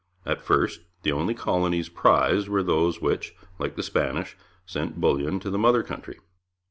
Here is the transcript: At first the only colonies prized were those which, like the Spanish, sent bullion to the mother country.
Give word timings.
At 0.25 0.41
first 0.41 0.79
the 1.03 1.11
only 1.11 1.35
colonies 1.35 1.87
prized 1.87 2.47
were 2.47 2.63
those 2.63 2.99
which, 3.01 3.35
like 3.59 3.75
the 3.75 3.83
Spanish, 3.83 4.35
sent 4.65 4.99
bullion 4.99 5.39
to 5.41 5.51
the 5.51 5.59
mother 5.59 5.83
country. 5.83 6.17